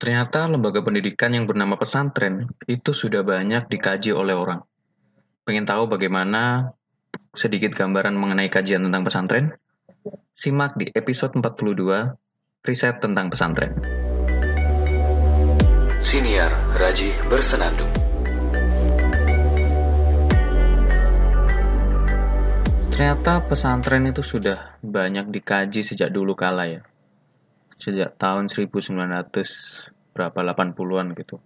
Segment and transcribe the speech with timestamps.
[0.00, 4.64] Ternyata lembaga pendidikan yang bernama pesantren itu sudah banyak dikaji oleh orang.
[5.44, 6.72] Pengen tahu bagaimana
[7.36, 9.52] sedikit gambaran mengenai kajian tentang pesantren?
[10.32, 12.16] Simak di episode 42,
[12.64, 13.76] Riset tentang Pesantren.
[16.00, 16.48] Siniar
[16.80, 17.92] Raji Bersenandung
[22.88, 26.80] Ternyata pesantren itu sudah banyak dikaji sejak dulu kala ya.
[27.80, 28.92] Sejak tahun 1900
[30.12, 31.40] berapa 80-an gitu.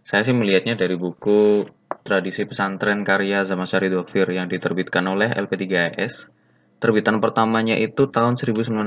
[0.00, 1.68] Saya sih melihatnya dari buku
[2.04, 6.32] Tradisi Pesantren karya Zamasari Dovir yang diterbitkan oleh LP3S.
[6.80, 8.84] Terbitan pertamanya itu tahun 1982.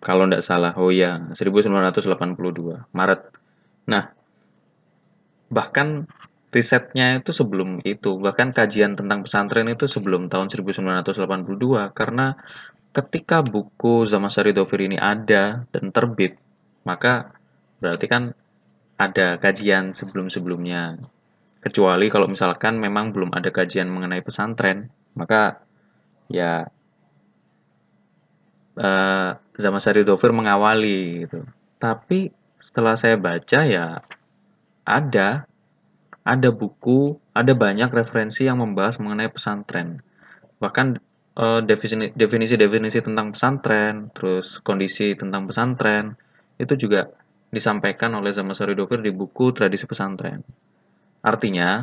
[0.00, 3.20] Kalau tidak salah, oh ya, 1982, Maret.
[3.90, 4.10] Nah,
[5.50, 6.06] bahkan
[6.50, 11.06] risetnya itu sebelum itu bahkan kajian tentang pesantren itu sebelum tahun 1982
[11.94, 12.34] karena
[12.90, 16.36] ketika buku Zamasari Dovir ini ada dan terbit
[16.82, 17.34] maka
[17.78, 18.22] berarti kan
[19.00, 21.00] ada kajian sebelum-sebelumnya
[21.60, 25.62] kecuali kalau misalkan memang belum ada kajian mengenai pesantren maka
[26.26, 26.68] ya
[28.76, 31.46] uh, Zamasari Dovir mengawali gitu
[31.80, 34.04] tapi setelah saya baca ya
[34.84, 35.50] ada
[36.20, 40.04] ada buku, ada banyak referensi yang membahas mengenai pesantren.
[40.60, 41.00] Bahkan
[41.36, 41.60] uh,
[42.16, 46.16] definisi-definisi tentang pesantren, terus kondisi tentang pesantren,
[46.58, 47.10] itu juga
[47.50, 50.42] disampaikan oleh Zamasari Dovir di buku Tradisi Pesantren.
[51.20, 51.82] Artinya,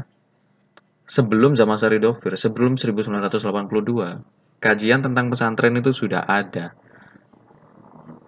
[1.03, 6.73] sebelum Zamasari Dovir, sebelum 1982, kajian tentang pesantren itu sudah ada.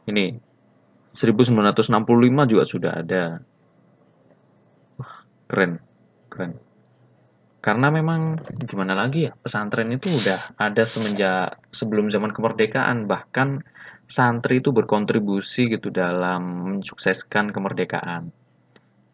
[0.05, 0.37] Ini
[1.13, 3.23] 1965 juga sudah ada.
[4.99, 5.15] Wah,
[5.49, 5.81] keren
[6.29, 6.68] keren
[7.59, 13.03] karena memang gimana lagi ya pesantren itu udah ada semenjak sebelum zaman kemerdekaan.
[13.03, 13.63] Bahkan
[14.07, 18.31] santri itu berkontribusi gitu dalam mensukseskan kemerdekaan.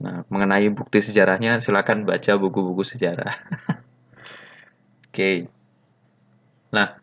[0.05, 3.33] Nah mengenai bukti sejarahnya silakan baca buku-buku sejarah.
[5.09, 5.09] Oke.
[5.09, 5.35] Okay.
[6.69, 7.01] nah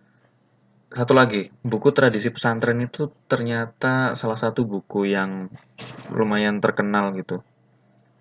[0.94, 1.50] satu lagi.
[1.64, 5.50] Buku tradisi pesantren itu ternyata salah satu buku yang
[6.12, 7.42] lumayan terkenal gitu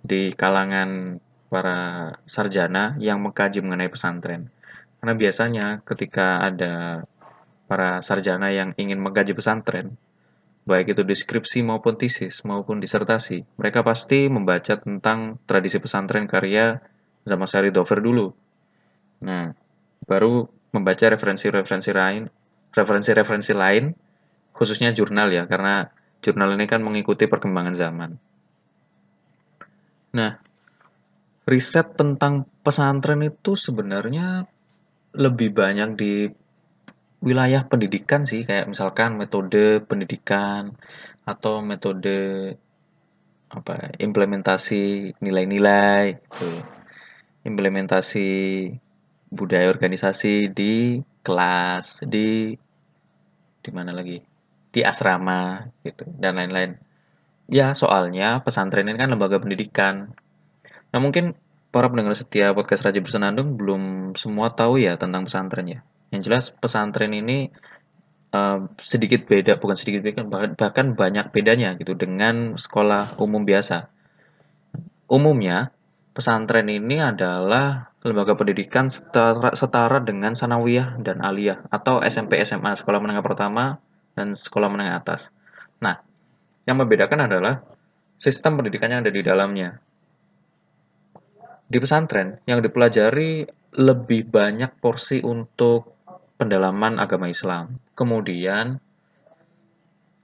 [0.01, 1.21] di kalangan
[1.51, 4.47] para sarjana yang mengkaji mengenai pesantren.
[5.03, 7.03] Karena biasanya ketika ada
[7.67, 10.00] para sarjana yang ingin mengkaji pesantren,
[10.63, 16.79] baik itu deskripsi maupun tesis maupun disertasi, mereka pasti membaca tentang tradisi pesantren karya
[17.28, 18.31] Zamasari Dover dulu.
[19.28, 19.51] Nah,
[20.07, 22.31] baru membaca referensi-referensi lain,
[22.72, 23.91] referensi-referensi lain,
[24.56, 25.91] khususnya jurnal ya, karena
[26.23, 28.11] jurnal ini kan mengikuti perkembangan zaman.
[30.16, 30.50] Nah,
[31.46, 34.46] riset tentang pesantren itu sebenarnya
[35.18, 36.13] lebih banyak di
[37.22, 38.46] wilayah pendidikan sih.
[38.46, 40.74] Kayak misalkan metode pendidikan
[41.25, 42.53] atau metode
[43.52, 46.50] apa implementasi nilai-nilai gitu.
[47.41, 48.29] implementasi
[49.34, 52.53] budaya organisasi di kelas di
[53.62, 54.22] di mana lagi?
[54.72, 56.78] Di asrama gitu dan lain-lain.
[57.52, 60.16] Ya soalnya pesantren ini kan lembaga pendidikan
[60.91, 61.35] Nah mungkin
[61.72, 65.79] para pendengar setia podcast Raja Bersenandung belum semua tahu ya tentang pesantren ya.
[66.12, 67.47] Yang jelas pesantren ini
[68.35, 70.28] uh, sedikit beda, bukan sedikit beda,
[70.59, 73.88] bahkan, banyak bedanya gitu dengan sekolah umum biasa.
[75.07, 75.72] Umumnya
[76.12, 83.00] pesantren ini adalah lembaga pendidikan setara, setara dengan sanawiyah dan aliyah atau SMP SMA sekolah
[83.00, 83.79] menengah pertama
[84.19, 85.31] dan sekolah menengah atas.
[85.79, 86.03] Nah,
[86.68, 87.63] yang membedakan adalah
[88.19, 89.79] sistem pendidikannya ada di dalamnya
[91.71, 93.47] di pesantren yang dipelajari
[93.79, 95.95] lebih banyak porsi untuk
[96.35, 97.71] pendalaman agama Islam.
[97.95, 98.75] Kemudian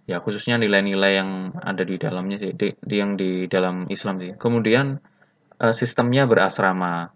[0.03, 4.35] ya khususnya nilai-nilai yang ada di dalamnya sih, di, yang di dalam Islam sih.
[4.35, 4.99] Kemudian
[5.63, 7.15] uh, sistemnya berasrama.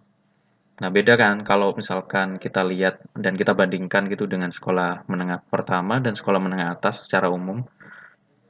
[0.81, 5.99] Nah, beda kan kalau misalkan kita lihat dan kita bandingkan gitu dengan sekolah menengah pertama
[5.99, 7.67] dan sekolah menengah atas secara umum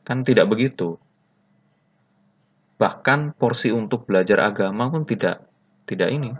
[0.05, 1.01] kan tidak begitu.
[2.77, 5.50] Bahkan porsi untuk belajar agama pun tidak
[5.91, 6.31] tidak ini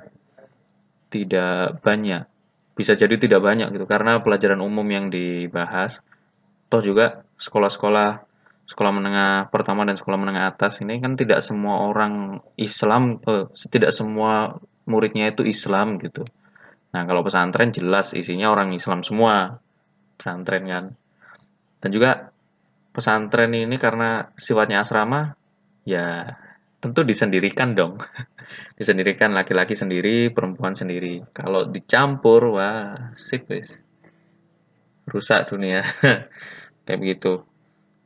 [1.12, 2.24] tidak banyak.
[2.72, 6.00] Bisa jadi tidak banyak gitu karena pelajaran umum yang dibahas
[6.72, 8.24] toh juga sekolah-sekolah
[8.72, 13.92] sekolah menengah pertama dan sekolah menengah atas ini kan tidak semua orang Islam eh, tidak
[13.92, 14.56] semua
[14.88, 16.24] muridnya itu Islam gitu.
[16.96, 19.60] Nah kalau pesantren jelas isinya orang Islam semua
[20.16, 20.86] pesantren kan.
[21.84, 22.32] Dan juga
[22.96, 25.36] pesantren ini karena sifatnya asrama
[25.84, 26.40] ya
[26.82, 28.02] tentu disendirikan dong
[28.80, 31.22] disendirikan laki-laki sendiri, perempuan sendiri.
[31.32, 33.70] Kalau dicampur, wah, sip guys.
[35.08, 35.86] Rusak dunia.
[36.86, 37.46] Kayak begitu.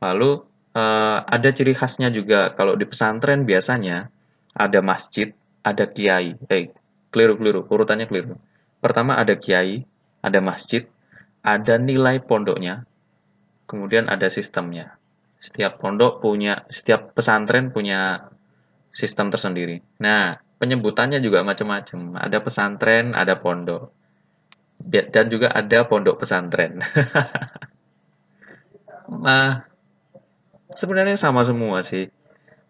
[0.04, 0.44] Lalu
[0.76, 4.12] uh, ada ciri khasnya juga kalau di pesantren biasanya
[4.52, 5.32] ada masjid,
[5.64, 6.36] ada kiai.
[6.52, 6.72] Eh,
[7.08, 8.36] keliru-keliru, urutannya keliru.
[8.80, 9.82] Pertama ada kiai,
[10.20, 10.84] ada masjid,
[11.40, 12.84] ada nilai pondoknya,
[13.64, 15.00] kemudian ada sistemnya.
[15.40, 18.28] Setiap pondok punya, setiap pesantren punya
[18.96, 19.84] sistem tersendiri.
[20.00, 22.16] Nah, penyebutannya juga macam-macam.
[22.16, 23.92] Ada pesantren, ada pondok.
[24.88, 26.80] Dan juga ada pondok pesantren.
[29.28, 29.68] nah,
[30.72, 32.08] sebenarnya sama semua sih.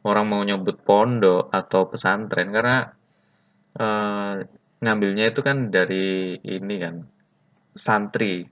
[0.03, 2.91] Orang mau nyebut pondok atau pesantren karena
[3.79, 4.43] uh,
[4.83, 7.07] ngambilnya itu kan dari ini kan
[7.75, 8.47] santri,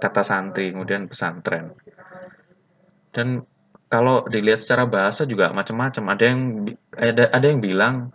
[0.00, 1.76] kata santri, kemudian pesantren.
[3.12, 3.44] Dan
[3.92, 6.16] kalau dilihat secara bahasa juga macam-macam.
[6.16, 6.40] Ada yang
[6.96, 8.08] ada ada yang bilang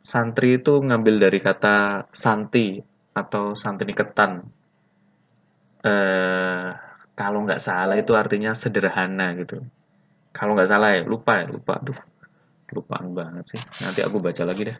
[0.00, 2.80] santri itu ngambil dari kata santi
[3.12, 4.48] atau santri ketan.
[5.84, 6.68] Eh,
[7.12, 9.60] kalau nggak salah itu artinya sederhana gitu.
[10.32, 11.76] Kalau nggak salah ya, lupa ya, lupa.
[11.76, 11.98] Aduh,
[12.72, 13.60] lupaan banget sih.
[13.84, 14.78] Nanti aku baca lagi deh.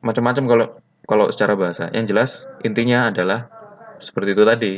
[0.00, 0.66] Macam-macam kalau
[1.04, 1.92] kalau secara bahasa.
[1.92, 2.30] Yang jelas
[2.64, 3.52] intinya adalah
[4.00, 4.72] seperti itu tadi.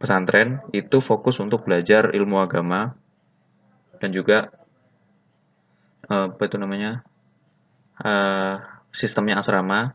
[0.00, 2.96] Pesantren itu fokus untuk belajar ilmu agama
[4.00, 4.48] dan juga
[6.08, 7.04] apa itu namanya
[8.00, 8.58] uh,
[8.90, 9.94] sistemnya asrama,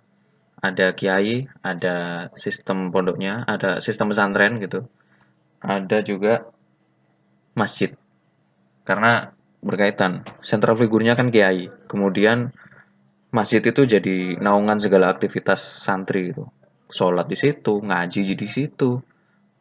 [0.62, 4.88] ada kiai, ada sistem pondoknya, ada sistem pesantren gitu,
[5.60, 6.48] ada juga
[7.58, 7.92] masjid.
[8.86, 12.54] Karena berkaitan, sentral figurnya kan kiai, kemudian
[13.34, 16.48] masjid itu jadi naungan segala aktivitas santri gitu.
[16.86, 19.02] Sholat di situ, ngaji di situ,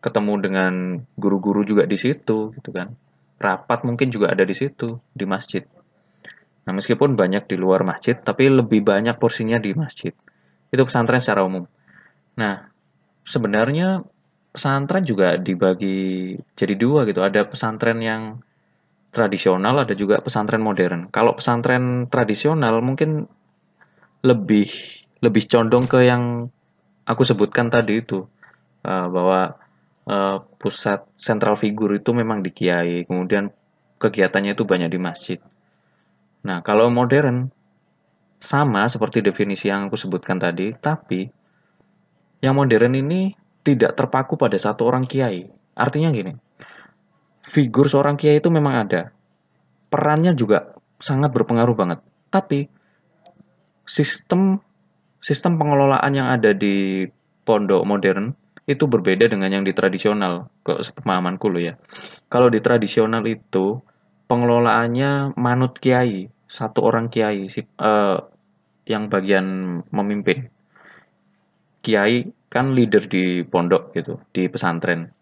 [0.04, 0.72] ketemu dengan
[1.16, 2.92] guru-guru juga di situ gitu kan.
[3.40, 5.64] Rapat mungkin juga ada di situ di masjid.
[6.68, 10.12] Nah, meskipun banyak di luar masjid, tapi lebih banyak porsinya di masjid.
[10.68, 11.64] Itu pesantren secara umum.
[12.36, 12.68] Nah,
[13.24, 14.04] sebenarnya
[14.52, 17.24] pesantren juga dibagi jadi dua gitu.
[17.24, 18.44] Ada pesantren yang
[19.12, 21.08] tradisional, ada juga pesantren modern.
[21.08, 23.28] Kalau pesantren tradisional mungkin
[24.24, 24.68] lebih
[25.20, 26.48] lebih condong ke yang
[27.04, 28.24] aku sebutkan tadi itu
[28.84, 29.63] uh, bahwa
[30.08, 33.52] uh, pusat sentral figur itu memang di kiai, kemudian
[34.00, 35.38] kegiatannya itu banyak di masjid.
[36.44, 37.48] Nah, kalau modern
[38.36, 41.24] sama seperti definisi yang aku sebutkan tadi, tapi
[42.44, 43.32] yang modern ini
[43.64, 45.48] tidak terpaku pada satu orang kiai.
[45.72, 46.36] Artinya gini,
[47.48, 49.08] figur seorang kiai itu memang ada.
[49.88, 52.04] Perannya juga sangat berpengaruh banget.
[52.28, 52.68] Tapi
[53.88, 54.60] sistem
[55.24, 57.08] sistem pengelolaan yang ada di
[57.48, 61.74] pondok modern itu berbeda dengan yang di tradisional ke pemahamanku lo ya.
[62.32, 63.80] Kalau di tradisional itu
[64.24, 67.50] pengelolaannya manut kiai satu orang kiai
[67.82, 68.18] uh,
[68.88, 70.48] yang bagian memimpin.
[71.84, 75.12] Kiai kan leader di pondok gitu, di pesantren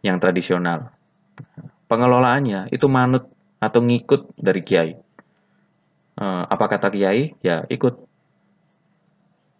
[0.00, 0.94] yang tradisional.
[1.90, 3.28] Pengelolaannya itu manut
[3.60, 4.92] atau ngikut dari kiai.
[6.16, 7.36] Uh, apa kata kiai?
[7.44, 8.00] Ya ikut.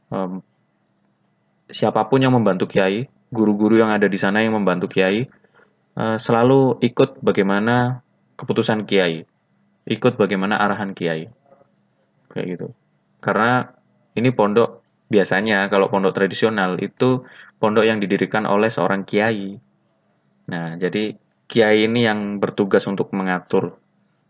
[0.08, 0.40] Um,
[1.68, 5.28] siapa pun yang membantu kiai, guru-guru yang ada di sana yang membantu kiai,
[5.96, 8.00] uh, selalu ikut bagaimana
[8.38, 9.28] keputusan kiai
[9.88, 11.32] ikut bagaimana arahan kiai.
[12.28, 12.68] Kayak gitu.
[13.24, 13.72] Karena
[14.14, 17.24] ini pondok biasanya kalau pondok tradisional itu
[17.56, 19.56] pondok yang didirikan oleh seorang kiai.
[20.52, 21.16] Nah jadi
[21.48, 23.80] kiai ini yang bertugas untuk mengatur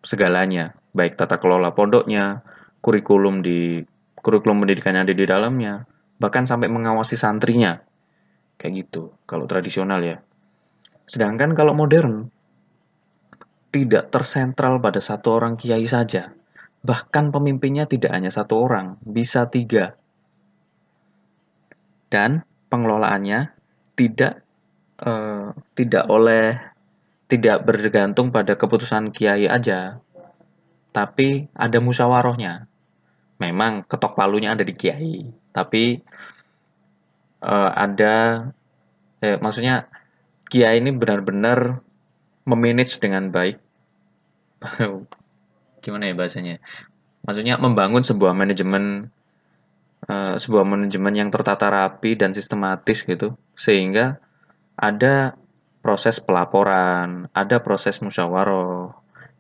[0.06, 2.46] segalanya baik tata kelola pondoknya
[2.78, 3.82] kurikulum di
[4.14, 5.90] kurikulum pendidikan yang ada di dalamnya
[6.22, 7.82] bahkan sampai mengawasi santrinya
[8.58, 10.20] kayak gitu kalau tradisional ya
[11.08, 12.28] sedangkan kalau modern
[13.68, 16.32] tidak tersentral pada satu orang kiai saja.
[16.80, 19.98] Bahkan pemimpinnya tidak hanya satu orang, bisa tiga.
[22.08, 23.52] Dan pengelolaannya
[23.92, 24.40] tidak
[25.04, 26.56] uh, tidak oleh
[27.28, 30.00] tidak bergantung pada keputusan kiai aja,
[30.96, 32.64] tapi ada musyawarahnya.
[33.38, 36.00] Memang ketok palunya ada di kiai, tapi
[37.42, 38.48] uh, ada
[39.22, 39.90] eh, maksudnya
[40.48, 41.84] kiai ini benar-benar
[42.48, 43.60] memanage dengan baik.
[45.84, 46.56] Gimana ya bahasanya?
[47.28, 49.12] Maksudnya membangun sebuah manajemen
[50.08, 54.16] uh, sebuah manajemen yang tertata rapi dan sistematis gitu sehingga
[54.78, 55.36] ada
[55.84, 58.94] proses pelaporan ada proses musyawarah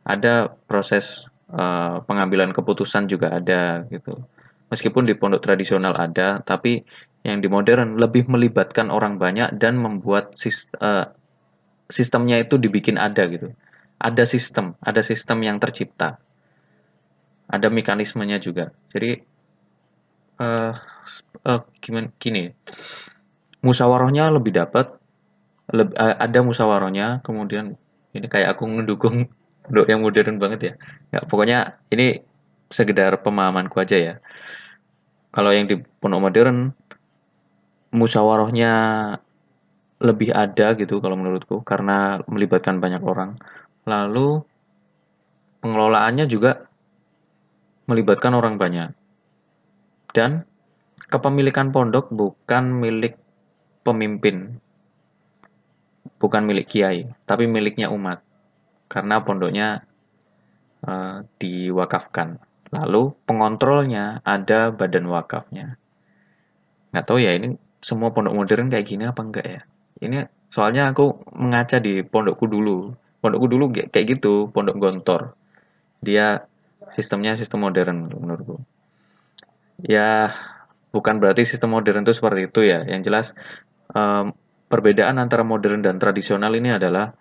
[0.08, 4.20] ada proses uh, pengambilan keputusan juga ada gitu.
[4.68, 6.84] Meskipun di pondok tradisional ada tapi
[7.26, 10.38] yang di modern lebih melibatkan orang banyak dan membuat
[10.78, 11.10] uh,
[11.90, 13.50] sistemnya itu dibikin ada gitu.
[13.98, 16.22] Ada sistem, ada sistem yang tercipta.
[17.50, 18.70] Ada mekanismenya juga.
[18.94, 19.18] Jadi
[20.38, 20.72] uh,
[21.42, 22.54] uh, gimana gini.
[23.58, 24.94] Musyawarahnya lebih dapat
[25.74, 27.74] leb, uh, ada musyawarahnya, kemudian
[28.14, 28.70] ini kayak aku
[29.66, 30.72] pondok yang modern banget ya.
[31.10, 31.58] Ya pokoknya
[31.90, 32.22] ini
[32.70, 34.14] sekedar pemahamanku aja ya.
[35.34, 36.72] Kalau yang di pondok modern
[37.92, 38.72] musyawarahnya
[39.98, 43.34] lebih ada gitu kalau menurutku karena melibatkan banyak orang.
[43.88, 44.44] Lalu
[45.64, 46.68] pengelolaannya juga
[47.90, 48.94] melibatkan orang banyak.
[50.14, 50.44] Dan
[51.08, 53.18] kepemilikan pondok bukan milik
[53.82, 54.60] pemimpin,
[56.20, 58.22] bukan milik kiai, tapi miliknya umat.
[58.88, 59.84] Karena pondoknya
[60.84, 62.40] uh, diwakafkan.
[62.68, 65.80] Lalu pengontrolnya ada badan wakafnya.
[66.92, 67.56] Nggak tahu ya ini
[67.88, 69.60] semua pondok modern kayak gini apa enggak ya?
[70.04, 72.92] Ini soalnya aku mengaca di pondokku dulu.
[73.24, 75.32] Pondokku dulu kayak gitu, pondok gontor.
[76.04, 76.44] Dia
[76.92, 78.60] sistemnya sistem modern menurutku.
[79.80, 80.36] Ya
[80.92, 82.84] bukan berarti sistem modern itu seperti itu ya.
[82.84, 83.26] Yang jelas
[83.96, 84.36] um,
[84.68, 87.16] perbedaan antara modern dan tradisional ini adalah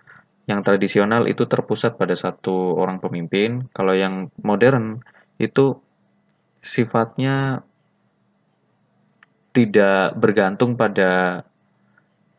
[0.47, 5.03] yang tradisional itu terpusat pada satu orang pemimpin, kalau yang modern
[5.43, 5.75] itu
[6.63, 7.67] sifatnya
[9.57, 11.41] tidak bergantung pada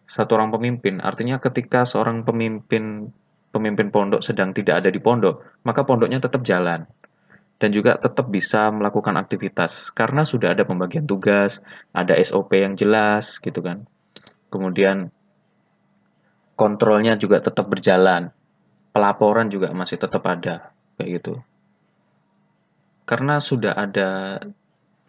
[0.07, 1.03] satu orang pemimpin.
[1.03, 3.11] Artinya ketika seorang pemimpin
[3.51, 6.87] pemimpin pondok sedang tidak ada di pondok, maka pondoknya tetap jalan
[7.59, 11.59] dan juga tetap bisa melakukan aktivitas karena sudah ada pembagian tugas,
[11.91, 13.83] ada SOP yang jelas gitu kan.
[14.47, 15.11] Kemudian
[16.55, 18.31] kontrolnya juga tetap berjalan.
[18.95, 21.35] Pelaporan juga masih tetap ada kayak gitu.
[23.05, 24.41] Karena sudah ada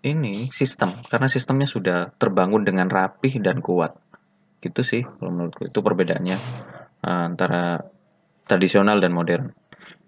[0.03, 3.95] ini sistem, karena sistemnya sudah terbangun dengan rapih dan kuat.
[4.59, 6.37] Gitu sih kalau menurutku itu perbedaannya
[7.03, 7.79] eh, antara
[8.47, 9.45] tradisional dan modern.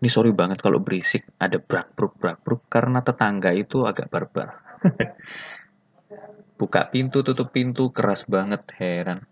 [0.02, 4.58] Ini sorry banget kalau berisik, ada brak-bruk brak-bruk karena tetangga itu agak barbar.
[6.60, 9.26] Buka pintu, tutup pintu, keras banget, heran.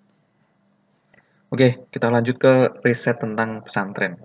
[1.50, 2.54] Oke, kita lanjut ke
[2.86, 4.22] riset tentang pesantren.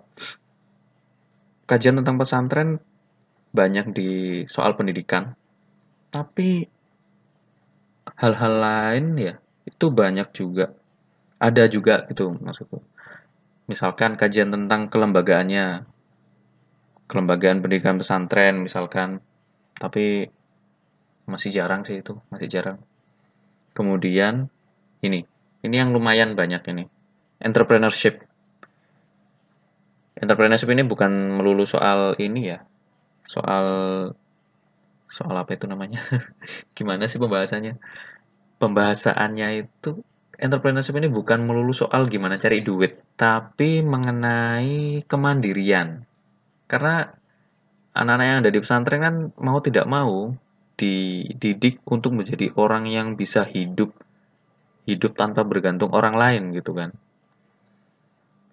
[1.65, 2.77] Kajian tentang pesantren
[3.57, 4.11] banyak di
[4.53, 5.33] soal pendidikan,
[6.15, 6.71] tapi
[8.15, 9.35] hal-hal lain ya
[9.67, 10.71] itu banyak juga.
[11.43, 12.79] Ada juga gitu maksudku.
[13.67, 15.83] Misalkan kajian tentang kelembagaannya,
[17.09, 19.21] kelembagaan pendidikan pesantren misalkan
[19.77, 20.29] tapi
[21.29, 22.79] masih jarang sih itu masih jarang
[23.77, 24.49] kemudian
[25.05, 25.25] ini
[25.65, 26.85] ini yang lumayan banyak ini
[27.41, 28.25] entrepreneurship
[30.17, 32.59] entrepreneurship ini bukan melulu soal ini ya
[33.29, 33.65] soal
[35.15, 36.03] soal apa itu namanya
[36.77, 37.79] gimana sih pembahasannya
[38.59, 40.03] pembahasannya itu
[40.35, 46.03] entrepreneurship ini bukan melulu soal gimana cari duit tapi mengenai kemandirian
[46.67, 47.15] karena
[47.95, 50.35] anak-anak yang ada di pesantren kan mau tidak mau
[50.75, 53.95] dididik untuk menjadi orang yang bisa hidup
[54.85, 56.93] hidup tanpa bergantung orang lain gitu kan.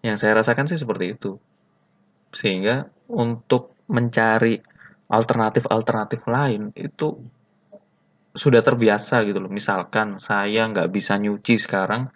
[0.02, 1.38] Yang saya rasakan sih seperti itu.
[2.32, 4.64] Sehingga untuk mencari
[5.12, 7.20] alternatif-alternatif lain itu
[8.32, 9.52] sudah terbiasa gitu loh.
[9.52, 12.08] Misalkan saya nggak bisa nyuci sekarang,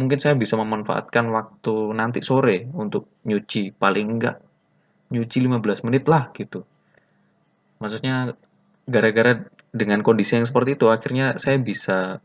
[0.00, 4.40] mungkin saya bisa memanfaatkan waktu nanti sore untuk nyuci paling enggak
[5.12, 6.64] nyuci 15 menit lah gitu.
[7.80, 8.32] Maksudnya
[8.88, 12.24] gara-gara dengan kondisi yang seperti itu akhirnya saya bisa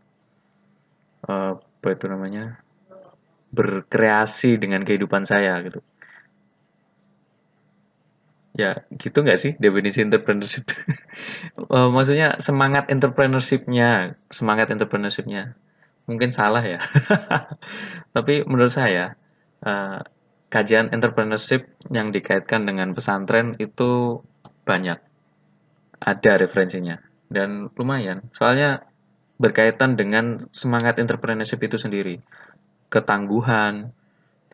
[1.27, 2.63] uh, apa itu namanya
[3.51, 5.83] berkreasi dengan kehidupan saya gitu.
[8.53, 10.69] Ya gitu nggak sih definisi entrepreneurship?
[11.73, 15.57] uh, maksudnya semangat entrepreneurshipnya, semangat entrepreneurshipnya
[16.05, 16.79] mungkin salah ya.
[18.15, 19.15] Tapi menurut saya
[19.63, 20.03] uh,
[20.51, 24.21] kajian entrepreneurship yang dikaitkan dengan pesantren itu
[24.67, 24.99] banyak.
[26.03, 26.99] Ada referensinya.
[27.31, 28.29] Dan lumayan.
[28.37, 28.85] Soalnya
[29.41, 32.21] berkaitan dengan semangat entrepreneurship itu sendiri.
[32.93, 33.89] Ketangguhan,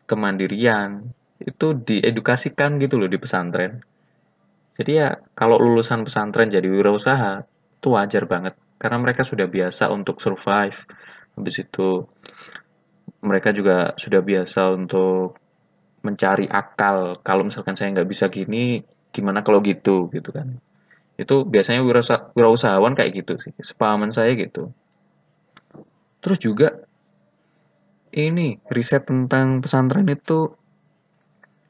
[0.08, 3.84] kemandirian, itu diedukasikan gitu loh di pesantren.
[4.78, 7.44] Jadi ya kalau lulusan pesantren jadi wirausaha,
[7.80, 8.54] itu wajar banget.
[8.80, 10.76] Karena mereka sudah biasa untuk survive.
[11.36, 12.04] Habis itu
[13.20, 15.36] mereka juga sudah biasa untuk
[16.00, 18.80] mencari akal kalau misalkan saya nggak bisa gini
[19.12, 20.56] gimana kalau gitu gitu kan
[21.20, 21.84] itu biasanya
[22.32, 24.72] wirausahawan kayak gitu sih sepahaman saya gitu
[26.24, 26.80] terus juga
[28.16, 30.56] ini riset tentang pesantren itu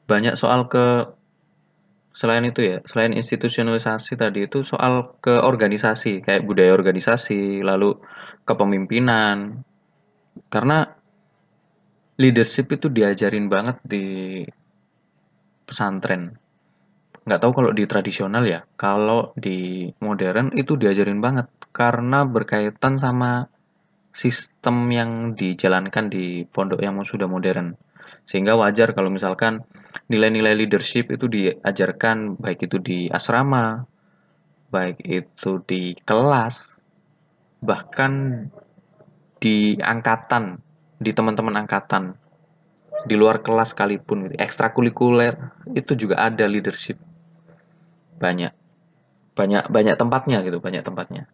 [0.07, 1.11] banyak soal ke
[2.11, 7.95] selain itu ya selain institusionalisasi tadi itu soal ke organisasi kayak budaya organisasi lalu
[8.43, 9.63] kepemimpinan
[10.51, 10.91] karena
[12.21, 14.05] leadership itu diajarin banget di
[15.65, 16.37] pesantren.
[17.25, 23.47] Nggak tahu kalau di tradisional ya, kalau di modern itu diajarin banget karena berkaitan sama
[24.11, 27.73] sistem yang dijalankan di pondok yang sudah modern.
[28.27, 29.63] Sehingga wajar kalau misalkan
[30.07, 33.85] nilai-nilai leadership itu diajarkan baik itu di asrama,
[34.71, 36.79] baik itu di kelas,
[37.59, 38.45] bahkan
[39.41, 40.61] di angkatan,
[41.01, 42.15] di teman-teman angkatan,
[43.03, 45.37] di luar kelas sekalipun, ekstrakurikuler
[45.73, 47.01] itu juga ada leadership
[48.21, 48.53] banyak,
[49.33, 51.25] banyak banyak tempatnya gitu, banyak tempatnya.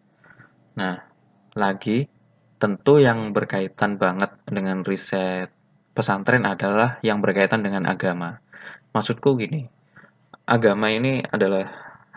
[0.80, 1.04] Nah,
[1.52, 2.08] lagi
[2.56, 5.52] tentu yang berkaitan banget dengan riset
[5.92, 8.40] pesantren adalah yang berkaitan dengan agama.
[8.92, 9.68] Maksudku gini,
[10.48, 11.68] agama ini adalah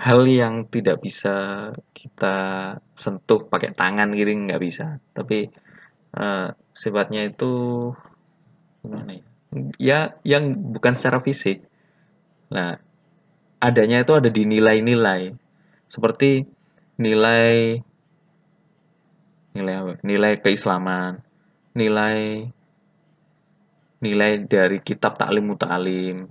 [0.01, 2.36] hal yang tidak bisa kita
[2.98, 4.98] sentuh pakai tangan gitu nggak bisa.
[5.13, 5.46] Tapi
[6.18, 7.54] uh, sifatnya itu
[8.82, 9.24] gimana ya?
[9.78, 11.62] Ya yang bukan secara fisik.
[12.50, 12.80] Nah
[13.62, 15.38] adanya itu ada di nilai-nilai.
[15.92, 16.48] Seperti
[16.98, 17.78] nilai
[19.51, 21.20] nilai nilai keislaman
[21.75, 22.48] nilai
[24.00, 26.28] nilai dari kitab taklim muta'alim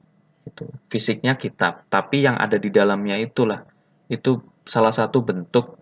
[0.50, 0.66] gitu.
[0.90, 3.62] Fisiknya kitab, tapi yang ada di dalamnya itulah
[4.11, 5.78] itu salah satu bentuk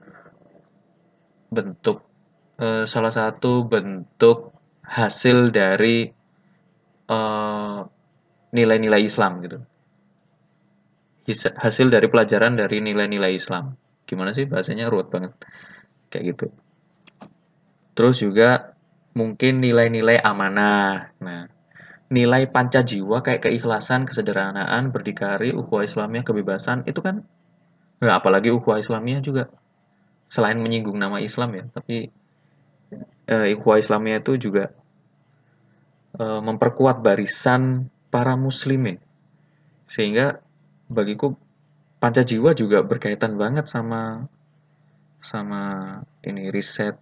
[1.48, 2.04] bentuk
[2.60, 4.52] eh, salah satu bentuk
[4.84, 6.08] hasil dari
[7.08, 7.80] eh,
[8.52, 9.58] nilai-nilai uh, Islam gitu.
[11.60, 13.76] Hasil dari pelajaran dari nilai-nilai Islam.
[14.08, 15.36] Gimana sih bahasanya ruwet banget.
[16.08, 16.46] Kayak gitu.
[17.92, 18.72] Terus juga
[19.12, 21.12] mungkin nilai-nilai amanah.
[21.20, 21.44] Nah,
[22.08, 27.24] nilai panca jiwa kayak keikhlasan, kesederhanaan, berdikari, ukhuwah Islamiyah, kebebasan itu kan
[28.00, 29.52] nah, apalagi ukhuwah Islamiyah juga
[30.28, 32.12] selain menyinggung nama Islam ya, tapi
[33.28, 34.72] uh, ukhuwah Islamiyah itu juga
[36.20, 39.00] uh, memperkuat barisan para muslimin.
[39.88, 40.40] Sehingga
[40.88, 41.36] bagiku
[42.00, 44.24] panca jiwa juga berkaitan banget sama
[45.18, 45.62] sama
[46.22, 46.96] ini riset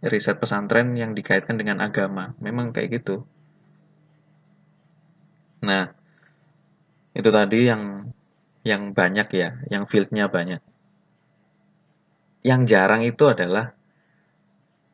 [0.00, 2.32] riset pesantren yang dikaitkan dengan agama.
[2.40, 3.24] Memang kayak gitu.
[5.60, 5.92] Nah,
[7.12, 8.08] itu tadi yang
[8.64, 10.60] yang banyak ya, yang fieldnya banyak.
[12.40, 13.76] Yang jarang itu adalah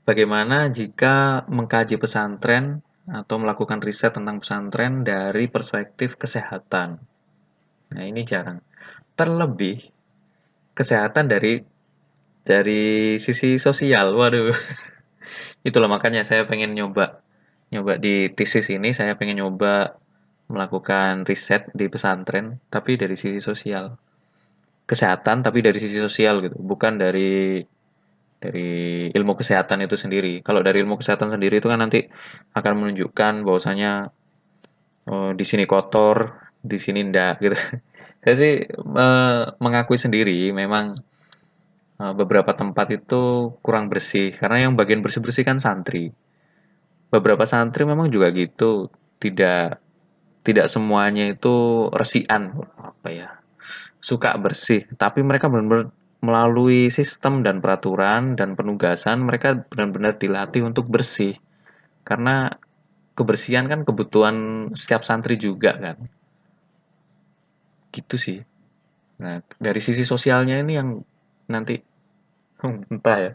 [0.06, 6.98] bagaimana jika mengkaji pesantren atau melakukan riset tentang pesantren dari perspektif kesehatan.
[7.94, 8.58] Nah, ini jarang.
[9.14, 9.86] Terlebih
[10.74, 11.62] kesehatan dari
[12.42, 14.14] dari sisi sosial.
[14.14, 14.50] Waduh.
[15.66, 17.22] Itulah makanya saya pengen nyoba
[17.74, 19.98] nyoba di tesis ini saya pengen nyoba
[20.46, 23.98] melakukan riset di pesantren tapi dari sisi sosial.
[24.86, 27.58] Kesehatan tapi dari sisi sosial gitu bukan dari
[28.38, 30.44] dari ilmu kesehatan itu sendiri.
[30.46, 32.06] Kalau dari ilmu kesehatan sendiri itu kan nanti
[32.54, 34.12] akan menunjukkan bahwasanya
[35.10, 37.58] oh, di sini kotor di sini ndak gitu.
[38.22, 40.98] Saya sih uh, mengakui sendiri memang
[42.02, 44.30] uh, beberapa tempat itu kurang bersih.
[44.34, 46.14] Karena yang bagian bersih bersih kan santri.
[47.10, 48.90] Beberapa santri memang juga gitu
[49.22, 49.85] tidak
[50.46, 53.28] tidak semuanya itu resian apa ya
[53.98, 54.86] suka bersih.
[54.94, 55.90] Tapi mereka benar-benar
[56.22, 61.34] melalui sistem dan peraturan dan penugasan mereka benar-benar dilatih untuk bersih.
[62.06, 62.46] Karena
[63.18, 66.06] kebersihan kan kebutuhan setiap santri juga kan.
[67.90, 68.38] Gitu sih.
[69.18, 71.02] Nah dari sisi sosialnya ini yang
[71.50, 71.74] nanti
[72.94, 73.32] entah ya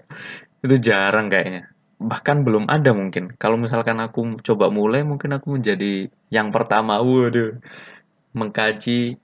[0.61, 1.70] itu jarang kayaknya
[2.01, 3.37] bahkan belum ada mungkin.
[3.37, 7.61] Kalau misalkan aku coba mulai, mungkin aku menjadi yang pertama, waduh,
[8.33, 9.21] mengkaji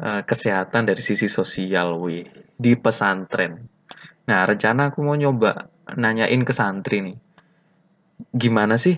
[0.00, 2.24] uh, kesehatan dari sisi sosial, wih,
[2.56, 3.68] di pesantren.
[4.26, 7.16] Nah, rencana aku mau nyoba nanyain ke santri nih,
[8.34, 8.96] gimana sih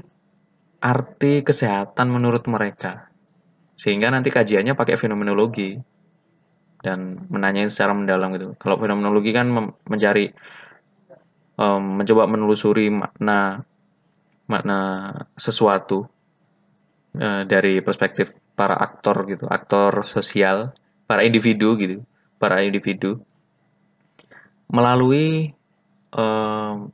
[0.79, 3.11] arti kesehatan menurut mereka?
[3.75, 5.77] Sehingga nanti kajiannya pakai fenomenologi
[6.81, 8.55] dan menanyai secara mendalam gitu.
[8.57, 9.51] Kalau fenomenologi kan
[9.85, 10.31] mencari
[11.59, 13.67] um, mencoba menelusuri makna
[14.49, 16.09] makna sesuatu
[17.19, 20.73] uh, dari perspektif para aktor gitu, aktor sosial,
[21.05, 22.03] para individu gitu,
[22.41, 23.23] para individu
[24.69, 25.53] melalui
[26.13, 26.91] um,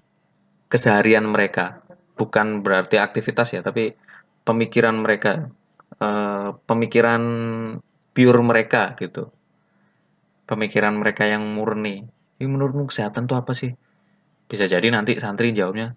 [0.70, 1.83] keseharian mereka,
[2.18, 3.94] bukan berarti aktivitas ya, tapi
[4.46, 5.50] pemikiran mereka,
[5.98, 7.22] uh, pemikiran
[8.14, 9.31] pure mereka gitu,
[10.46, 12.07] pemikiran mereka yang murni.
[12.38, 13.74] Ini menurutmu kesehatan tuh apa sih?
[14.44, 15.96] Bisa jadi nanti santri jawabnya,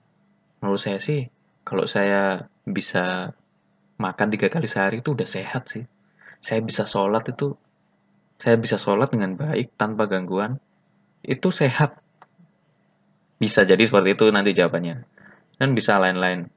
[0.64, 1.28] menurut saya sih
[1.68, 3.36] kalau saya bisa
[4.00, 5.84] makan tiga kali sehari itu udah sehat sih.
[6.40, 7.58] Saya bisa sholat itu,
[8.38, 10.62] saya bisa sholat dengan baik tanpa gangguan,
[11.26, 11.98] itu sehat.
[13.38, 15.04] Bisa jadi seperti itu nanti jawabannya.
[15.58, 16.50] Dan bisa lain-lain.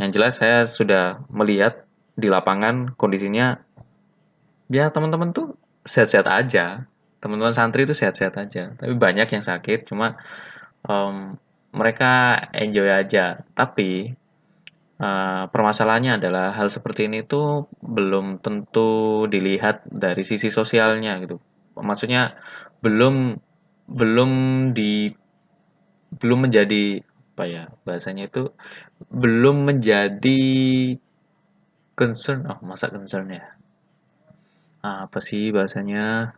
[0.00, 1.84] Yang jelas saya sudah melihat
[2.16, 3.60] di lapangan kondisinya,
[4.72, 6.88] ya teman-teman tuh sehat-sehat aja.
[7.22, 8.74] Teman-teman santri itu sehat-sehat aja.
[8.74, 10.18] Tapi banyak yang sakit, cuma
[10.86, 11.36] um,
[11.72, 13.42] mereka enjoy aja.
[13.56, 14.12] Tapi
[15.00, 21.40] uh, permasalahannya adalah hal seperti ini tuh belum tentu dilihat dari sisi sosialnya gitu.
[21.78, 22.36] Maksudnya
[22.84, 23.38] belum
[23.88, 24.30] belum
[24.76, 25.10] di
[26.12, 27.00] belum menjadi
[27.32, 28.52] apa ya bahasanya itu
[29.08, 30.44] belum menjadi
[31.96, 32.44] concern.
[32.52, 33.48] Oh masa concern ya?
[34.84, 36.36] Apa sih bahasanya?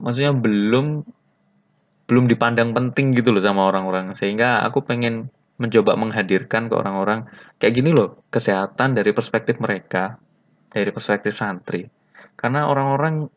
[0.00, 1.06] Maksudnya belum
[2.10, 4.18] belum dipandang penting gitu loh sama orang-orang.
[4.18, 5.30] Sehingga aku pengen
[5.62, 7.30] mencoba menghadirkan ke orang-orang
[7.62, 10.18] kayak gini loh kesehatan dari perspektif mereka
[10.74, 11.86] dari perspektif santri.
[12.34, 13.30] Karena orang-orang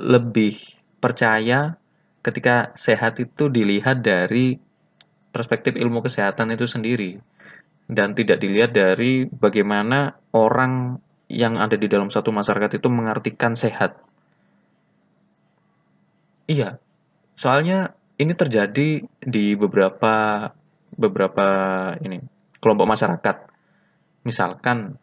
[0.00, 0.56] lebih
[1.02, 1.76] percaya
[2.24, 4.56] ketika sehat itu dilihat dari
[5.34, 7.20] perspektif ilmu kesehatan itu sendiri
[7.90, 10.94] dan tidak dilihat dari bagaimana orang
[11.26, 13.98] yang ada di dalam satu masyarakat itu mengartikan sehat.
[16.50, 16.82] Iya,
[17.40, 20.44] soalnya ini terjadi di beberapa
[20.92, 21.48] beberapa
[22.04, 22.20] ini
[22.60, 23.36] kelompok masyarakat.
[24.28, 25.00] Misalkan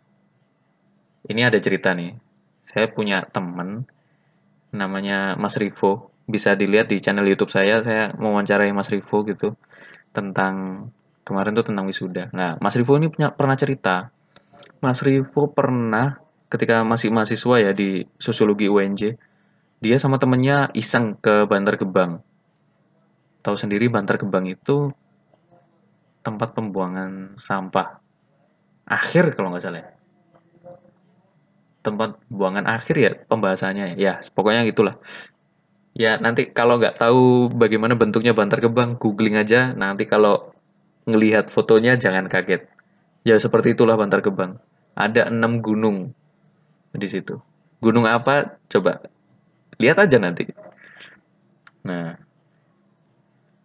[1.25, 2.13] ini ada cerita nih.
[2.69, 3.89] Saya punya teman
[4.69, 6.13] namanya Mas Rivo.
[6.27, 9.57] Bisa dilihat di channel YouTube saya, saya mewawancarai Mas Rivo gitu
[10.11, 10.87] tentang
[11.23, 12.29] kemarin tuh tentang wisuda.
[12.35, 14.11] Nah, Mas Rivo ini punya, pernah cerita.
[14.83, 16.19] Mas Rivo pernah
[16.51, 19.15] ketika masih mahasiswa ya di sosiologi UNJ,
[19.77, 22.25] dia sama temennya iseng ke Bantar Gebang.
[23.45, 24.89] Tahu sendiri Bantar Gebang itu
[26.25, 28.01] tempat pembuangan sampah
[28.89, 29.89] akhir kalau nggak salah ya.
[31.85, 33.95] Tempat buangan akhir ya pembahasannya ya.
[33.95, 34.99] Ya, pokoknya gitulah.
[35.95, 39.71] Ya nanti kalau nggak tahu bagaimana bentuknya Bantar Gebang, googling aja.
[39.71, 40.51] Nanti kalau
[41.07, 42.67] ngelihat fotonya jangan kaget.
[43.23, 44.59] Ya seperti itulah Bantar Gebang.
[44.97, 46.11] Ada enam gunung
[46.91, 47.39] di situ.
[47.79, 48.57] Gunung apa?
[48.67, 49.05] Coba
[49.77, 50.49] lihat aja nanti.
[51.85, 52.17] Nah,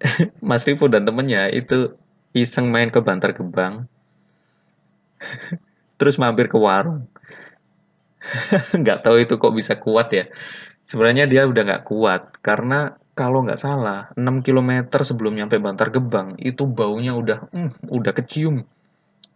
[0.49, 1.97] Mas Rivo dan temennya itu
[2.33, 3.87] iseng main ke Bantar Gebang,
[5.99, 7.09] terus mampir ke warung.
[8.83, 10.25] nggak tahu itu kok bisa kuat ya
[10.87, 16.39] sebenarnya dia udah nggak kuat karena kalau nggak salah 6 km sebelum nyampe Bantar Gebang
[16.41, 18.65] itu baunya udah hmm, udah kecium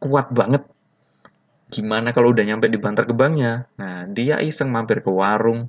[0.01, 0.65] kuat banget
[1.67, 5.69] gimana kalau udah nyampe di Bantar Gebangnya nah dia iseng mampir ke warung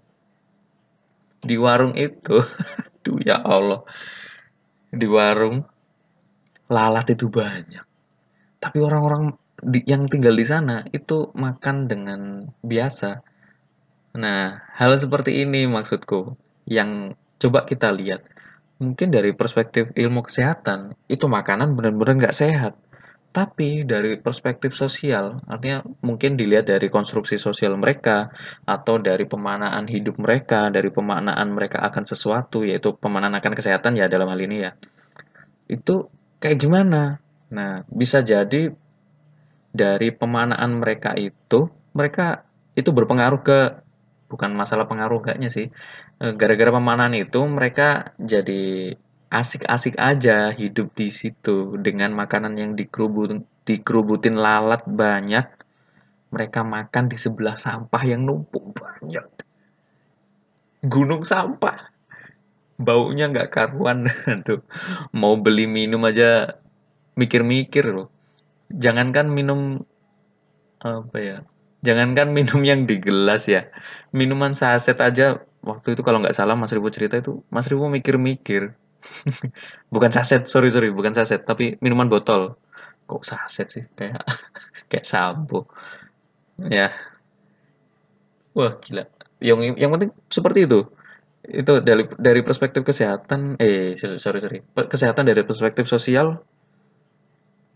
[1.47, 2.43] di warung itu.
[3.03, 3.87] Tuh ya Allah.
[4.91, 5.63] Di warung
[6.67, 7.85] lalat itu banyak.
[8.59, 9.31] Tapi orang-orang
[9.87, 13.23] yang tinggal di sana itu makan dengan biasa.
[14.19, 16.35] Nah, hal seperti ini maksudku.
[16.67, 18.27] Yang coba kita lihat.
[18.77, 22.77] Mungkin dari perspektif ilmu kesehatan, itu makanan benar-benar nggak sehat.
[23.27, 28.33] Tapi dari perspektif sosial, artinya mungkin dilihat dari konstruksi sosial mereka,
[28.65, 34.09] atau dari pemanaan hidup mereka, dari pemanaan mereka akan sesuatu, yaitu pemanaan akan kesehatan ya
[34.09, 34.71] dalam hal ini ya.
[35.69, 36.09] Itu
[36.41, 37.21] kayak gimana?
[37.53, 38.73] Nah, bisa jadi
[39.69, 43.59] dari pemanaan mereka itu, mereka itu berpengaruh ke
[44.27, 45.67] bukan masalah pengaruh enggaknya sih.
[46.19, 53.43] Eh, gara-gara pemanahan itu mereka jadi asik-asik aja hidup di situ dengan makanan yang dikerubut
[53.67, 55.45] dikerubutin lalat banyak.
[56.27, 59.27] Mereka makan di sebelah sampah yang numpuk banyak.
[60.83, 61.91] Gunung sampah.
[62.77, 64.05] Baunya nggak karuan
[64.47, 64.63] tuh.
[65.15, 66.59] Mau beli minum aja
[67.15, 68.11] mikir-mikir loh.
[68.67, 69.81] Jangankan minum
[70.83, 71.37] apa ya
[71.85, 73.69] Jangankan minum yang di gelas ya,
[74.09, 78.73] minuman saset aja waktu itu kalau nggak salah Mas Ribu cerita itu, Mas Ribu mikir-mikir.
[79.93, 82.55] bukan saset, sorry sorry, bukan saset, tapi minuman botol.
[83.07, 83.83] Kok saset sih?
[83.95, 84.23] Kayak
[84.89, 85.67] kayak sampo.
[86.57, 86.91] Ya.
[88.57, 89.05] Wah, gila.
[89.37, 90.87] Yang yang penting seperti itu.
[91.47, 96.43] Itu dari dari perspektif kesehatan, eh sorry sorry, kesehatan dari perspektif sosial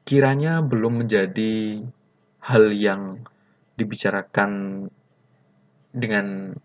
[0.02, 1.86] kiranya belum menjadi
[2.42, 3.22] hal yang
[3.78, 4.84] dibicarakan
[5.94, 6.58] dengan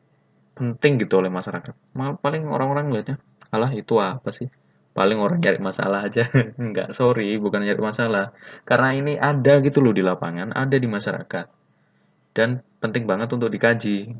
[0.56, 1.74] penting gitu oleh masyarakat.
[1.94, 3.16] Paling orang-orang lihatnya,
[3.56, 4.52] alah itu apa sih?
[4.92, 6.28] Paling orang cari masalah aja.
[6.62, 8.36] Enggak, sorry, bukan cari masalah.
[8.68, 11.46] Karena ini ada gitu loh di lapangan, ada di masyarakat.
[12.36, 14.12] Dan penting banget untuk dikaji.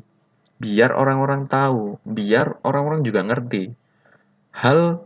[0.57, 3.73] Biar orang-orang tahu, biar orang-orang juga ngerti.
[4.57, 5.05] Hal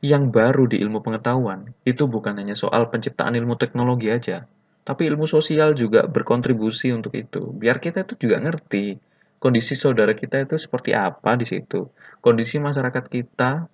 [0.00, 4.48] yang baru di ilmu pengetahuan itu bukan hanya soal penciptaan ilmu teknologi aja,
[4.84, 7.52] tapi ilmu sosial juga berkontribusi untuk itu.
[7.52, 8.96] Biar kita itu juga ngerti
[9.40, 11.88] kondisi saudara kita itu seperti apa di situ.
[12.20, 13.66] Kondisi masyarakat kita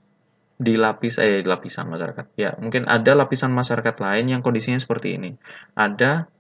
[0.57, 2.27] di lapis eh lapisan masyarakat.
[2.39, 5.31] Ya, mungkin ada lapisan masyarakat lain yang kondisinya seperti ini.
[5.77, 6.31] Ada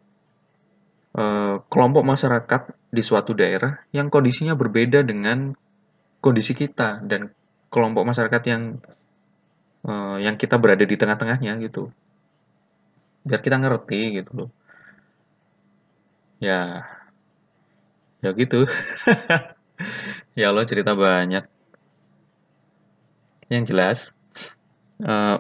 [1.18, 5.52] eh, kelompok masyarakat di suatu daerah yang kondisinya berbeda dengan
[6.24, 7.34] kondisi kita dan
[7.68, 8.62] kelompok masyarakat yang
[9.84, 11.90] eh, yang kita berada di tengah-tengahnya gitu.
[13.26, 14.50] Biar kita ngerti gitu loh
[16.40, 16.84] ya
[18.20, 18.68] ya gitu
[20.38, 21.44] ya Allah cerita banyak
[23.52, 24.10] yang jelas
[25.02, 25.38] uh,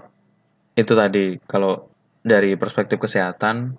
[0.76, 1.90] itu tadi kalau
[2.22, 3.78] dari perspektif kesehatan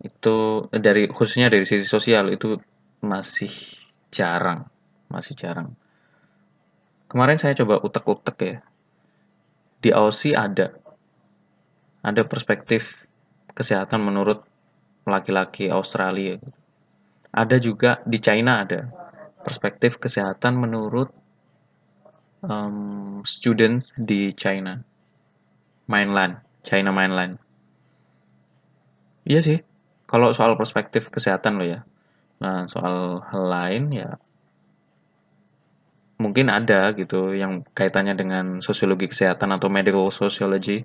[0.00, 2.56] itu dari khususnya dari sisi sosial itu
[3.00, 3.52] masih
[4.10, 4.68] jarang
[5.10, 5.74] masih jarang.
[7.10, 8.56] Kemarin saya coba utek-utek ya.
[9.82, 10.70] Di Aussie ada
[12.00, 12.86] ada perspektif
[13.52, 14.46] kesehatan menurut
[15.04, 16.38] laki-laki Australia.
[17.34, 18.86] Ada juga di China ada
[19.42, 21.10] perspektif kesehatan menurut
[22.44, 24.80] um, students di China.
[25.90, 26.40] Mainland.
[26.62, 27.40] China mainland.
[29.24, 29.58] Iya sih.
[30.08, 31.80] Kalau soal perspektif kesehatan lo ya.
[32.40, 34.16] Nah, soal hal lain ya
[36.20, 40.84] mungkin ada gitu yang kaitannya dengan sosiologi kesehatan atau medical sociology.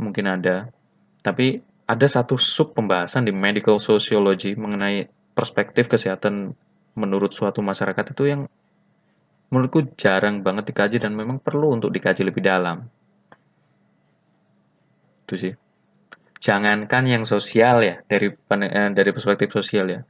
[0.00, 0.72] Mungkin ada.
[1.20, 6.56] Tapi ada satu sub pembahasan di medical sociology mengenai perspektif kesehatan
[6.96, 8.40] menurut suatu masyarakat itu yang
[9.52, 12.88] menurutku jarang banget dikaji dan memang perlu untuk dikaji lebih dalam.
[15.28, 15.54] Itu sih.
[16.40, 20.00] Jangankan yang sosial ya dari eh, dari perspektif sosial ya.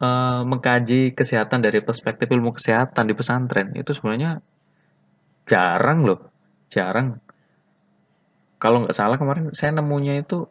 [0.00, 4.40] Uh, mengkaji kesehatan dari perspektif ilmu kesehatan di pesantren itu sebenarnya
[5.44, 6.32] jarang loh.
[6.72, 7.20] Jarang.
[8.56, 10.48] Kalau nggak salah kemarin saya nemunya itu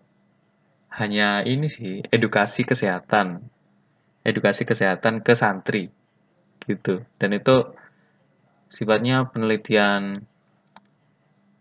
[0.94, 3.42] hanya ini sih edukasi kesehatan.
[4.22, 5.90] Edukasi kesehatan ke santri
[6.70, 7.02] gitu.
[7.18, 7.74] Dan itu
[8.70, 10.24] sifatnya penelitian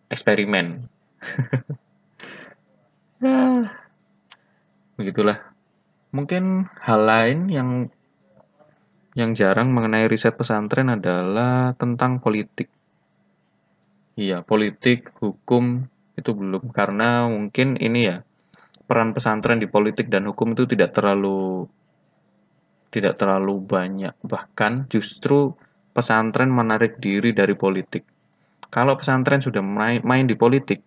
[0.09, 0.89] eksperimen
[4.99, 5.39] begitulah.
[6.11, 7.71] Mungkin hal lain yang
[9.15, 12.71] yang jarang mengenai riset pesantren adalah tentang politik.
[14.19, 15.87] Iya, politik, hukum
[16.19, 18.27] itu belum karena mungkin ini ya
[18.91, 21.71] peran pesantren di politik dan hukum itu tidak terlalu
[22.91, 25.55] tidak terlalu banyak bahkan justru
[25.99, 28.07] pesantren menarik diri dari politik.
[28.71, 30.79] Kalau pesantren sudah main, main di politik,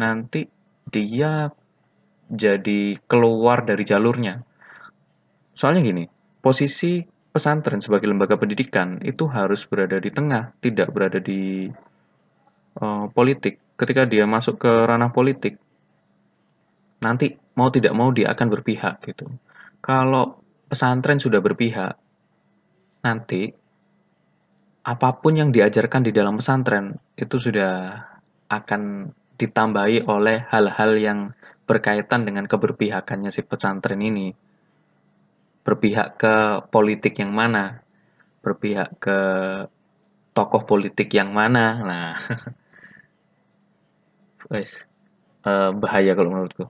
[0.00, 0.48] nanti
[0.88, 1.52] dia
[2.32, 4.40] jadi keluar dari jalurnya.
[5.52, 6.08] Soalnya gini,
[6.40, 11.68] posisi pesantren sebagai lembaga pendidikan itu harus berada di tengah, tidak berada di
[12.80, 13.60] uh, politik.
[13.76, 15.60] Ketika dia masuk ke ranah politik,
[17.04, 19.28] nanti mau tidak mau dia akan berpihak gitu.
[19.84, 22.00] Kalau pesantren sudah berpihak,
[23.04, 23.59] nanti
[24.90, 28.02] apa pun yang diajarkan di dalam pesantren itu sudah
[28.50, 31.18] akan ditambahi oleh hal-hal yang
[31.62, 34.34] berkaitan dengan keberpihakannya si pesantren ini.
[35.62, 36.34] Berpihak ke
[36.74, 37.86] politik yang mana?
[38.42, 39.18] Berpihak ke
[40.34, 41.78] tokoh politik yang mana?
[41.78, 42.10] Nah,
[44.50, 44.82] guys,
[45.46, 46.66] eh, bahaya kalau menurutku.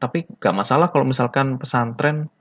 [0.00, 2.32] Tapi gak masalah kalau misalkan pesantren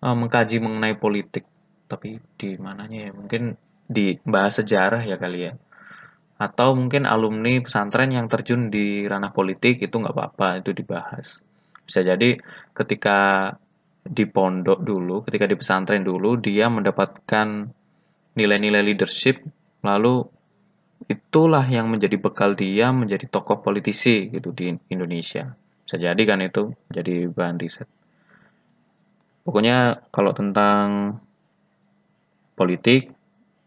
[0.00, 1.44] uh, mengkaji mengenai politik.
[1.84, 3.12] Tapi di mananya ya?
[3.12, 5.52] Mungkin di bahas sejarah ya kali ya.
[6.38, 11.42] Atau mungkin alumni pesantren yang terjun di ranah politik itu nggak apa-apa itu dibahas.
[11.82, 12.36] Bisa jadi
[12.76, 13.50] ketika
[14.08, 17.68] di pondok dulu ketika di pesantren dulu dia mendapatkan
[18.32, 19.44] nilai-nilai leadership
[19.84, 20.24] lalu
[21.06, 25.52] itulah yang menjadi bekal dia menjadi tokoh politisi gitu di Indonesia.
[25.84, 27.88] Bisa jadi kan itu jadi bahan riset.
[29.44, 31.16] Pokoknya kalau tentang
[32.58, 33.14] politik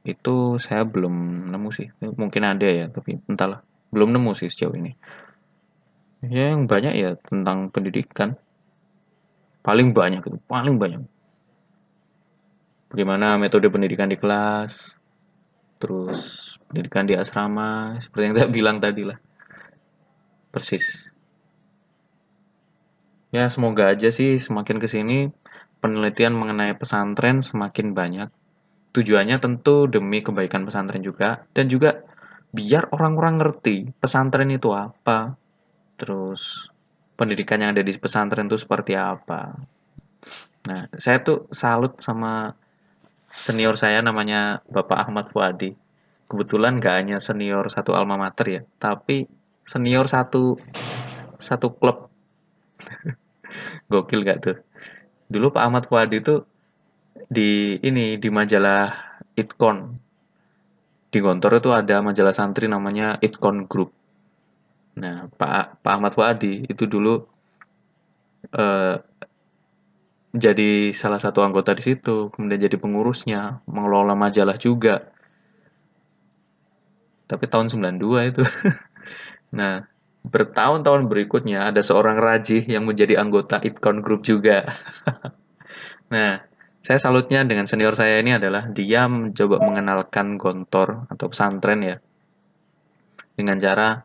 [0.01, 1.87] itu saya belum nemu sih.
[2.01, 3.61] Mungkin ada ya, tapi entahlah.
[3.93, 4.97] Belum nemu sih sejauh ini.
[6.25, 8.37] Ya yang banyak ya tentang pendidikan.
[9.61, 11.05] Paling banyak itu, paling banyak.
[12.89, 14.97] Bagaimana metode pendidikan di kelas,
[15.77, 19.17] terus pendidikan di asrama, seperti yang saya bilang tadi lah.
[20.49, 21.07] Persis.
[23.31, 25.31] Ya semoga aja sih semakin ke sini
[25.79, 28.29] penelitian mengenai pesantren semakin banyak
[28.91, 32.03] Tujuannya tentu demi kebaikan pesantren juga dan juga
[32.51, 35.39] biar orang-orang ngerti pesantren itu apa.
[35.95, 36.67] Terus
[37.15, 39.55] pendidikan yang ada di pesantren itu seperti apa.
[40.67, 42.53] Nah, saya tuh salut sama
[43.33, 45.73] senior saya namanya Bapak Ahmad Fuadi.
[46.27, 49.27] Kebetulan gak hanya senior satu alma mater ya, tapi
[49.67, 50.59] senior satu
[51.39, 52.07] satu klub.
[53.91, 54.57] Gokil gak tuh?
[55.31, 56.43] Dulu Pak Ahmad Fuadi itu
[57.31, 58.91] di ini di majalah
[59.39, 59.95] Itcon
[61.11, 63.91] di Gontor itu ada majalah santri namanya Itcon Group.
[64.99, 67.23] Nah, Pak Pak Ahmad Wadi itu dulu
[68.51, 68.95] eh,
[70.31, 75.11] jadi salah satu anggota di situ, kemudian jadi pengurusnya, mengelola majalah juga.
[77.27, 78.43] Tapi tahun 92 itu.
[79.59, 79.83] nah,
[80.23, 84.67] bertahun-tahun berikutnya ada seorang rajih yang menjadi anggota Itcon Group juga.
[86.11, 86.43] Nah,
[86.81, 91.97] saya salutnya dengan senior saya ini adalah dia mencoba mengenalkan gontor atau pesantren ya.
[93.37, 94.01] Dengan cara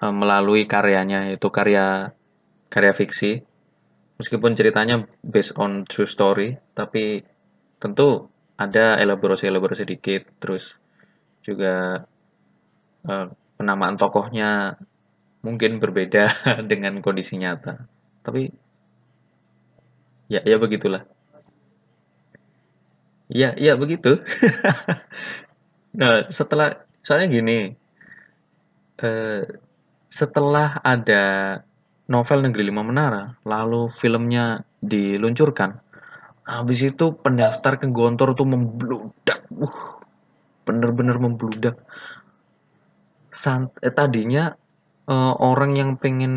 [0.00, 2.16] uh, melalui karyanya yaitu karya
[2.72, 3.44] karya fiksi.
[4.16, 7.20] Meskipun ceritanya based on true story tapi
[7.76, 10.72] tentu ada elaborasi-elaborasi sedikit terus
[11.44, 12.04] juga
[13.04, 13.26] uh,
[13.60, 14.80] penamaan tokohnya
[15.44, 16.32] mungkin berbeda
[16.70, 17.76] dengan kondisi nyata.
[18.24, 18.48] Tapi
[20.32, 21.04] ya ya begitulah
[23.30, 24.20] ya ya begitu
[25.98, 27.58] nah setelah soalnya gini
[29.00, 29.42] uh,
[30.10, 31.22] setelah ada
[32.10, 35.78] novel Negeri Lima Menara, lalu filmnya diluncurkan,
[36.42, 40.02] habis itu pendaftar ke Gontor tuh membludak, uh,
[40.66, 41.78] bener-bener membludak.
[43.30, 44.50] Sant eh, tadinya
[45.06, 46.34] uh, orang yang pengen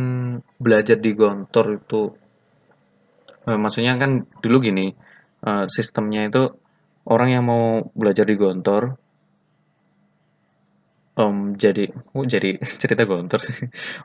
[0.62, 2.14] belajar di Gontor itu,
[3.50, 4.94] uh, maksudnya kan dulu gini,
[5.50, 6.54] uh, sistemnya itu
[7.10, 9.04] orang yang mau belajar di Gontor
[11.18, 13.56] um, jadi oh jadi cerita gontor sih.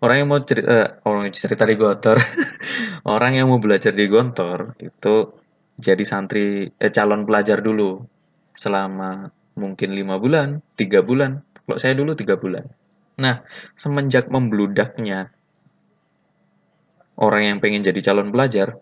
[0.05, 2.17] Orang yang mau cerita uh, orang cerita di gontor,
[3.15, 5.15] orang yang mau belajar di gontor itu
[5.79, 8.03] jadi santri eh, calon pelajar dulu
[8.53, 11.43] selama mungkin lima bulan, tiga bulan.
[11.69, 12.65] Kalau saya dulu tiga bulan.
[13.19, 15.35] Nah, semenjak membludaknya
[17.19, 18.79] orang yang pengen jadi calon pelajar,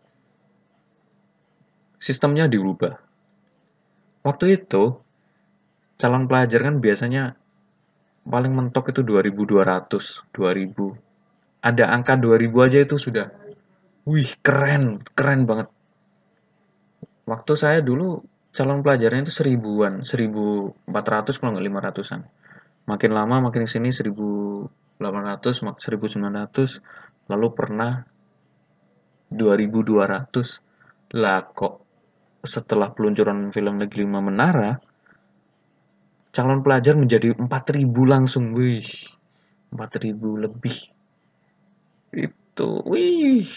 [1.99, 3.06] sistemnya dirubah.
[4.27, 4.99] Waktu itu,
[6.03, 7.39] calon pelajar kan biasanya
[8.27, 13.31] paling mentok itu 2200 2000 ada angka 2000 aja itu sudah
[14.03, 15.71] wih keren keren banget.
[17.27, 18.19] Waktu saya dulu
[18.57, 22.25] calon pelajarnya itu seribuan 1400 kalau nggak 500an
[22.89, 26.81] makin lama makin sini 1800 1900
[27.29, 28.09] lalu pernah
[29.29, 31.85] 2200 lah kok
[32.47, 34.79] setelah peluncuran film Negeri Lima Menara
[36.37, 37.49] calon pelajar menjadi 4000
[38.05, 38.53] langsung.
[38.53, 38.85] Wih
[39.73, 40.77] 4000 lebih.
[42.13, 43.49] Itu wih.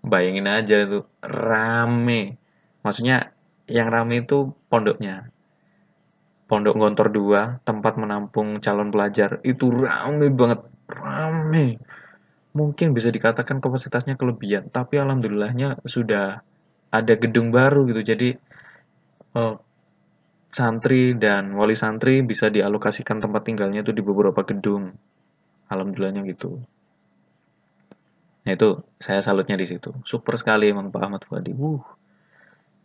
[0.00, 2.40] Bayangin aja tuh rame.
[2.80, 3.30] Maksudnya
[3.68, 5.28] yang rame itu pondoknya.
[6.48, 9.44] Pondok gontor 2 tempat menampung calon pelajar.
[9.44, 11.76] Itu rame banget rame.
[12.52, 16.44] Mungkin bisa dikatakan kapasitasnya kelebihan tapi alhamdulillahnya sudah
[16.92, 18.36] ada gedung baru gitu jadi
[19.34, 19.56] oh,
[20.52, 24.92] santri dan wali santri bisa dialokasikan tempat tinggalnya itu di beberapa gedung.
[25.72, 26.60] Alhamdulillahnya gitu.
[28.44, 29.96] Nah itu saya salutnya di situ.
[30.04, 31.56] Super sekali emang Pak Ahmad Fuadi.
[31.56, 31.80] Uh,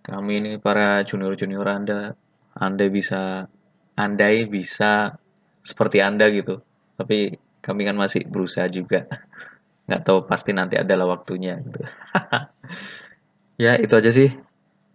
[0.08, 2.15] kami ini para junior-junior Anda,
[2.56, 3.52] Anda bisa,
[4.00, 5.20] Andai bisa
[5.67, 6.63] seperti Anda gitu.
[6.96, 9.04] Tapi kami kan masih berusaha juga.
[9.91, 11.84] Nggak tahu pasti nanti adalah waktunya gitu.
[13.58, 14.30] ya itu aja sih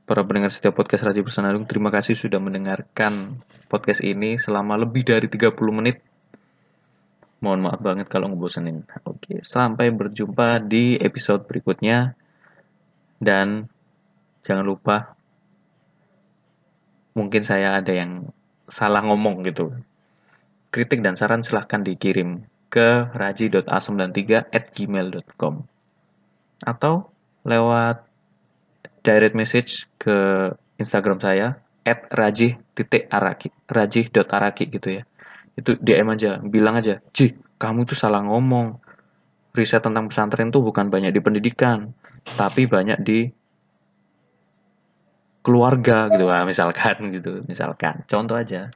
[0.07, 5.25] para pendengar setiap podcast Radio Bersenandung, terima kasih sudah mendengarkan podcast ini selama lebih dari
[5.31, 6.03] 30 menit.
[7.43, 8.87] Mohon maaf banget kalau ngebosenin.
[9.09, 12.15] Oke, sampai berjumpa di episode berikutnya.
[13.23, 13.67] Dan
[14.45, 15.17] jangan lupa,
[17.17, 18.31] mungkin saya ada yang
[18.69, 19.73] salah ngomong gitu.
[20.69, 25.65] Kritik dan saran silahkan dikirim ke raji.a93 at gmail.com
[26.63, 27.11] atau
[27.49, 28.12] lewat
[29.03, 35.03] direct message ke Instagram saya at rajih titik araki rajih dot araki gitu ya.
[35.59, 38.79] Itu DM aja bilang aja Ji kamu tuh salah ngomong.
[39.53, 41.93] Riset tentang pesantren tuh bukan banyak di pendidikan
[42.25, 43.29] tapi banyak di
[45.45, 46.25] keluarga gitu.
[46.31, 48.07] Lah misalkan gitu misalkan.
[48.09, 48.73] Contoh aja.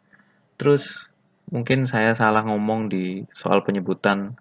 [0.61, 1.01] Terus
[1.49, 4.35] mungkin saya salah ngomong di soal penyebutan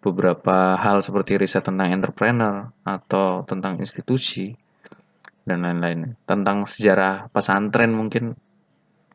[0.00, 4.52] beberapa hal seperti riset tentang entrepreneur atau tentang institusi
[5.44, 6.16] dan lain-lain.
[6.24, 8.36] Tentang sejarah pesantren mungkin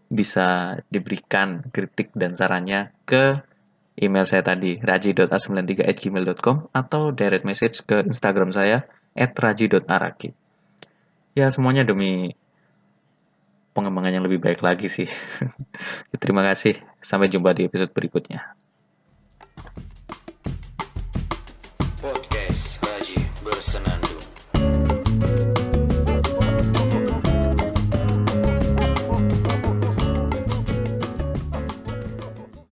[0.10, 3.46] bisa diberikan kritik dan sarannya ke
[4.00, 10.34] email saya tadi raji.a93@gmail.com atau direct message ke Instagram saya @raji.araki.
[11.38, 12.34] Ya semuanya demi
[13.78, 15.08] pengembangan yang lebih baik lagi sih.
[16.22, 16.82] Terima kasih.
[17.00, 18.59] Sampai jumpa di episode berikutnya.